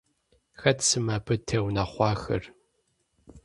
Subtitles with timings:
[0.61, 2.43] Хэт сымэ абы теунэхъуахэр?